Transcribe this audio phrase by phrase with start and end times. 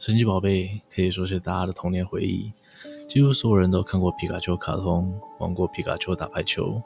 [0.00, 2.50] 神奇宝贝可以说是大家的童年回忆，
[3.06, 6.80] 几乎所有人都看过皮卡丘卡通，玩过皮卡丘打排球。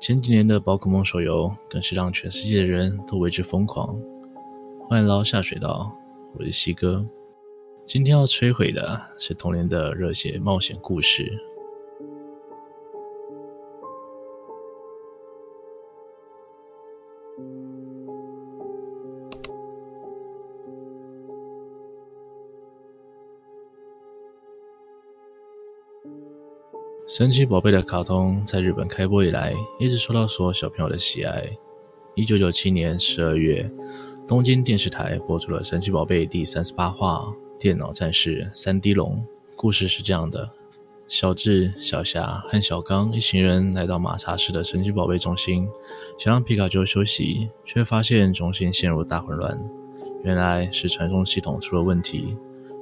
[0.00, 3.96] 前几年的宝可梦手游更是让全世界的人都为之疯狂。
[4.88, 5.96] 欢迎来到下水道，
[6.36, 7.06] 我是西哥。
[7.86, 11.40] 今天要摧毁的是童年的热血冒险故事。
[27.06, 31.46] 神奇宝贝的卡通在日本开播以来，一直受到所有小朋友的喜爱。
[32.14, 33.70] 一九九七年十二月，
[34.26, 37.18] 东京电视台播出了《神奇宝贝》第三十八话
[37.60, 39.16] 《电脑战士三 D 龙》。
[39.54, 40.50] 故事是这样的：
[41.06, 45.68] 小智、小霞和小刚一行人来到马茶市的神奇宝贝中心，
[46.18, 49.62] 想让皮卡丘休息，却发现中心陷入大混乱。
[50.22, 52.34] 原来是传送系统出了问题，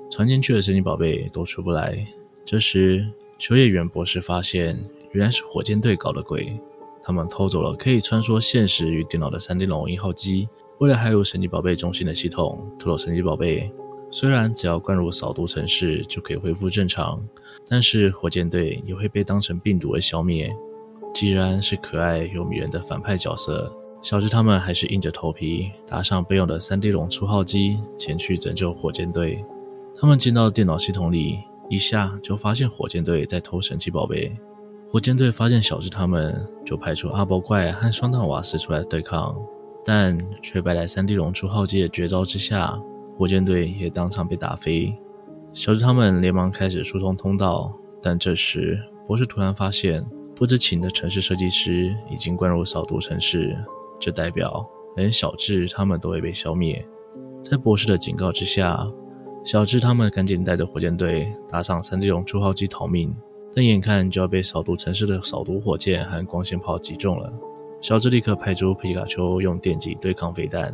[0.09, 2.07] 传进去的神奇宝贝都出不来。
[2.45, 3.07] 这时，
[3.39, 4.79] 秋叶原博士发现，
[5.13, 6.61] 原来是火箭队搞的鬼。
[7.05, 10.49] 他们偷走了可以穿梭现实与电脑的三 D 龙一号机，
[10.79, 13.73] 为了骇入神奇宝贝中心的系统，偷了神奇宝贝。
[14.11, 17.21] 虽然只要灌入扫毒程式就可以恢复正常，
[17.69, 20.55] 但是火箭队也会被当成病毒而消灭。
[21.15, 29.45] 既然是可爱又迷人的反派角色，小智他们还是硬着头皮搭上备用的三 D 龙初号机，前去拯救火箭队。
[29.97, 31.39] 他们进到电脑系统里。
[31.73, 34.31] 一下就发现火箭队在偷神奇宝贝，
[34.91, 39.35] 火箭队发现小智他们，就派出阿波怪和双蛋瓦斯出来对抗，
[39.83, 42.79] 但却败在三 D 龙出号机的绝招之下，
[43.17, 44.95] 火箭队也当场被打飞。
[45.55, 50.05] 小智他们连忙开始疏通通道，但这时博士突然发现，
[50.37, 53.57] 不知情的城市设计师已经灌入扫毒城市，
[53.99, 54.63] 这代表
[54.95, 56.87] 连小智他们都会被消灭。
[57.43, 58.87] 在博士的警告之下。
[59.45, 63.13] 小智他们赶紧带着火箭队搭上三 D 龙初号机逃命，
[63.55, 67.33] 但眼看就要被扫毒城市的扫毒火箭和光线炮击中了。
[67.81, 70.73] 小智立刻派出皮卡丘用电击对抗飞弹，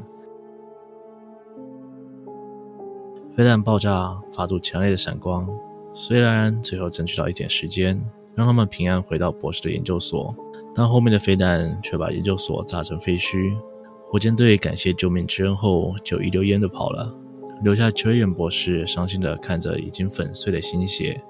[3.34, 5.49] 飞弹爆炸发出强烈的闪光。
[5.95, 7.99] 虽然最后争取到一点时间，
[8.35, 10.37] 让他们平安回到博士的研究所，
[10.75, 13.56] 但后面的飞弹却把研究所炸成废墟。
[14.11, 17.12] 火箭队感谢救命之恩后，就一溜烟的跑了。
[17.63, 21.21] 留下秋叶博士伤心的看着已经粉碎的新血。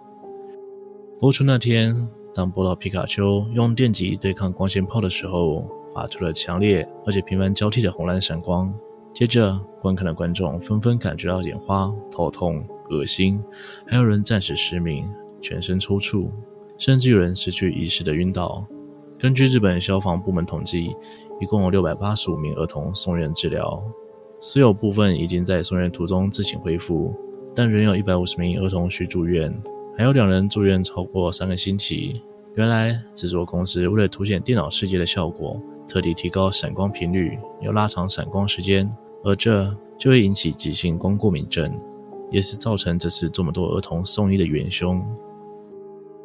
[1.19, 8.72] 播出那天，当播到皮卡丘用电击对抗光线炮的时候，发出了强烈而且频繁交替的红蓝闪光。
[9.15, 13.43] 接着，观看的观众纷纷感觉到眼花、头痛、恶心，
[13.87, 16.31] 还有人暂时失明、全身抽搐，
[16.77, 18.65] 甚至有人失去意识的晕倒。
[19.19, 20.94] 根据日本消防部门统计，
[21.41, 23.83] 一共有六百八十五名儿童送院治疗。
[24.41, 27.15] 虽有部分已经在送院途中自行恢复，
[27.54, 29.53] 但仍有一百五十名儿童需住院，
[29.97, 32.22] 还有两人住院超过三个星期。
[32.54, 38.88] 原来制作公司为了凸显电脑世界的效果，特地提高闪光频率，又拉长闪光时间，
[39.25, 41.72] 而这就会引起急性光过敏症，
[42.31, 45.05] 也是造成这次这么多儿童送医的元凶。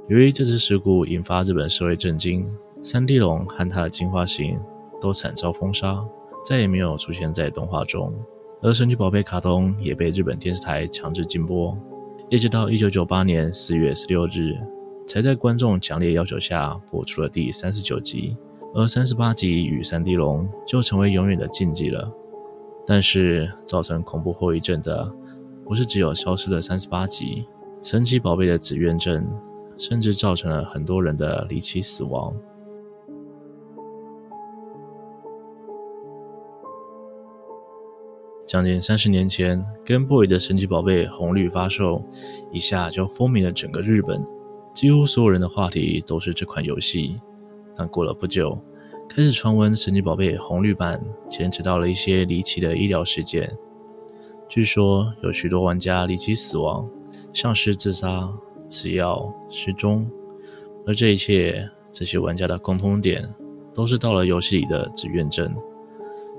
[0.08, 2.48] 由于这次事故引发日本社会震惊，
[2.84, 4.60] 三 D 龙和它的进化型
[5.02, 6.04] 都惨遭封杀。
[6.44, 8.14] 再也没有出现在动画中，
[8.62, 11.78] 而神奇宝贝卡通也被日本电视台强制禁播，
[12.30, 14.56] 一直到一九九八年四月十六日，
[15.08, 18.36] 才在观众强烈要求下播出了第三十九集，
[18.76, 22.12] 而三十八集与三 D 龙就成为永远的禁忌了。
[22.86, 25.10] 但是造成恐怖后遗症的，
[25.64, 27.46] 不是只有消失的三十八集，
[27.82, 29.26] 神奇宝贝的紫苑症，
[29.78, 32.34] 甚至造成了很多人的离奇死亡。
[38.46, 42.04] 将近三十年前，Game Boy 的神奇宝贝红绿发售，
[42.52, 44.22] 一下就风靡了整个日本，
[44.74, 47.20] 几乎所有人的话题都是这款游戏。
[47.76, 48.58] 但过了不久，
[49.10, 53.50] 开始传闻神奇宝贝红绿版牵扯到了一些离奇的医疗事件，
[54.50, 56.88] 据说有许多玩家离奇死亡，
[57.32, 58.30] 像是自杀、
[58.70, 60.06] 吃药、失踪，
[60.86, 63.28] 而这一切，这些玩家的共通点，
[63.74, 65.52] 都是到了游戏里的紫苑症。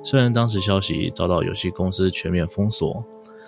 [0.04, 3.02] 虽然当时消息遭到游戏公司全面封锁，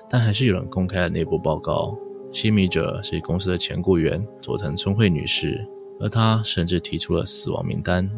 [0.08, 1.94] 但还是有人公开了内部报告。
[2.32, 5.62] 泄密者是公司的前雇员佐藤春惠女士，
[6.00, 8.11] 而她甚至提出了死亡名单。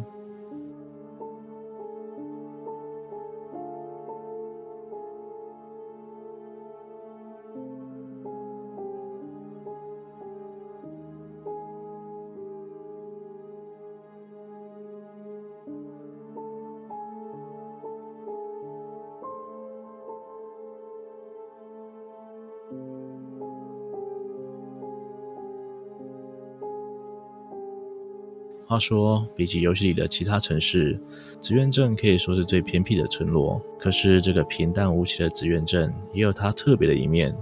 [28.69, 31.01] 话说，比起游戏里的其他城市，
[31.41, 33.59] 紫苑镇可以说是最偏僻的村落。
[33.79, 37.35] 可是，这个平淡无奇的紫苑镇也有它特别的一面。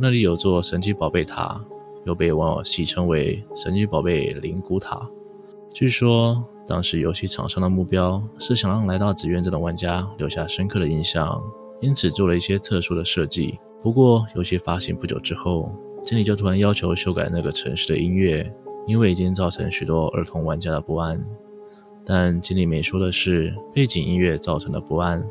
[0.00, 1.64] 那里有座神奇宝贝塔，
[2.04, 5.08] 又被网友戏称为“神奇宝贝灵骨塔”。
[5.72, 11.40] 据说，当时游戏厂商的目标是想让来到紫苑镇的玩家留下深刻的印象，
[11.80, 13.60] 因此做了一些特殊的设计。
[13.80, 15.72] 不过，游戏发行不久之后，
[16.02, 18.52] 经理就突然要求修改那个城市的音乐。
[18.86, 21.24] 因为已经造成许多儿童玩家的不安，
[22.04, 25.24] 但经理没说的是，背景音乐造成的不安，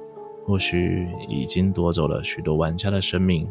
[0.45, 3.47] 或许已经夺走了许多玩家的生命。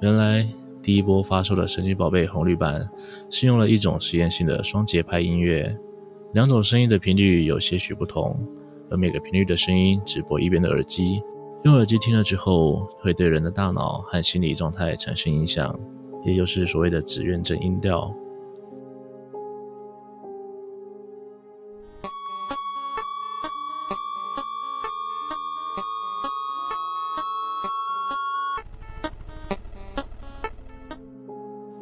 [0.00, 0.46] 原来
[0.80, 2.88] 第一波发售的神奇宝贝红绿版
[3.28, 5.76] 是用了一种实验性的双节拍音乐，
[6.32, 8.38] 两种声音的频率有些许不同，
[8.88, 11.20] 而每个频率的声音只播一边的耳机，
[11.64, 15.76] 用耳机听了之后，会对人的大脑和心理状态产生影响，
[16.24, 18.14] 也就是所谓的紫苑镇音调。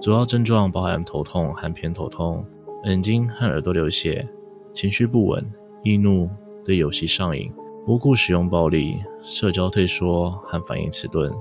[0.07, 2.47] 主要症状包含头痛和偏头痛、
[2.85, 4.25] 眼睛和耳朵流血、
[4.73, 5.45] 情绪不稳、
[5.83, 6.31] 易怒、
[6.65, 7.53] 对游戏上瘾、
[7.89, 11.35] 无故使用暴力、社交退缩和反应迟钝。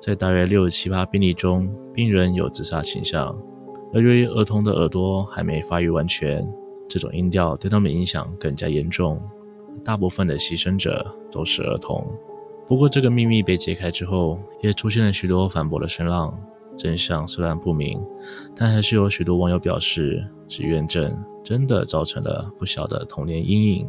[0.00, 3.40] 在大约六七八病例中，病人有自杀倾向。
[3.94, 6.44] 而由于儿童的耳朵还没发育完全，
[6.88, 9.22] 这种音调对他们影响更加严重。
[9.84, 12.04] 大部分的牺牲者都是儿童。
[12.66, 16.36] 不过，这个秘密被揭开之后，也出现了许多反驳的声浪。
[16.80, 18.02] 真相虽然不明，
[18.56, 23.86] 但还是有许多网友表示，紫苑镇真的造成了不小的童年阴影。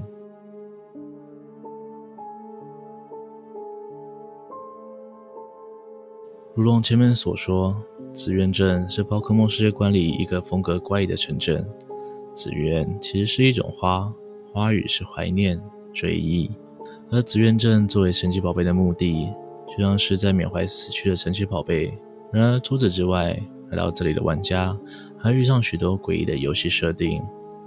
[6.53, 7.73] 如同前面所说，
[8.11, 11.65] 紫苑镇是宝可梦世界观里一个风格怪异的城镇。
[12.33, 14.13] 紫苑其实是一种花，
[14.51, 15.57] 花语是怀念、
[15.93, 16.51] 追忆，
[17.09, 19.29] 而紫苑镇作为神奇宝贝的墓地，
[19.69, 21.97] 就像是在缅怀死去的神奇宝贝。
[22.31, 23.37] 然而，除此之外，
[23.69, 24.77] 来到这里的玩家
[25.17, 27.21] 还遇上许多诡异的游戏设定。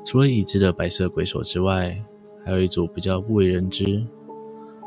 [0.07, 1.97] 除了已知的白色鬼手之外，
[2.45, 4.05] 还有一组比较不为人知。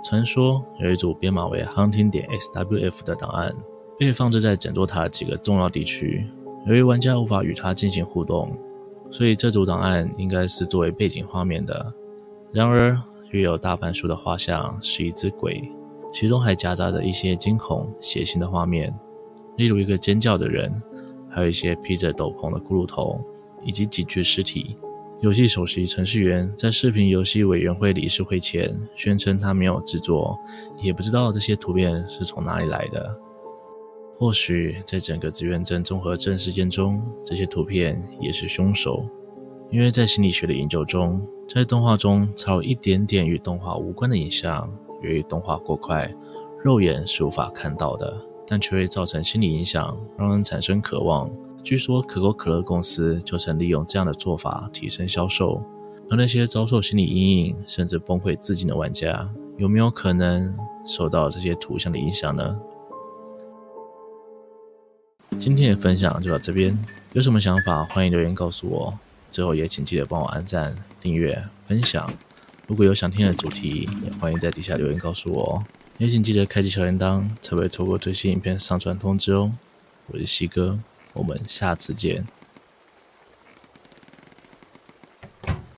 [0.04, 3.54] 传说有一组编码为 “hunting 点 swf” 的档案，
[3.98, 6.26] 被放置在整座塔几个重要地区。
[6.68, 8.56] 由于玩家无法与它进行互动，
[9.10, 11.94] 所以这组档案应该是作为背景画面的。
[12.52, 12.96] 然而，
[13.32, 15.68] 约有大半数的画像是一只鬼，
[16.14, 18.94] 其中还夹杂着一些惊恐、血腥的画面。
[19.58, 20.72] 例如一个尖叫的人，
[21.30, 23.20] 还有一些披着斗篷的骷髅头，
[23.66, 24.78] 以及几具尸体。
[25.20, 30.38] 游戏首席程序员在视频游戏委员会理事会前宣称他没有制作，
[30.80, 33.20] 也不知道这些图片是从哪里来的。
[34.20, 39.04] 或许在整个紫苑镇综合症事件中，这些图片也是凶手，
[39.72, 41.20] 因为在心理学的研究中，
[41.50, 44.72] 在动画中才有一点点与动画无关的影像，
[45.02, 46.12] 由于动画过快，
[46.64, 48.16] 肉眼是无法看到的。
[48.48, 51.30] 但却会造成心理影响，让人产生渴望。
[51.64, 55.62] 据说可口可乐公司就曾利用这样的做法提升销售。
[56.10, 62.58] 而那些遭受心理阴影甚至崩溃自尽的玩家，有没有可能受到这些图像的影响呢？
[65.38, 66.78] 今天的分享就到这边，
[67.12, 68.98] 有什么想法欢迎留言告诉我。
[69.30, 71.38] 最后也请记得帮我按赞、订阅、
[71.68, 72.10] 分享。
[72.66, 75.62] 如果有想听的主题，也欢迎在底下留言告诉我。
[76.00, 79.52] 也请记得开启小铃铛，才不会错过最新影片上传通知哦。
[80.06, 80.78] 我是西哥，
[81.14, 82.24] 我们下次见。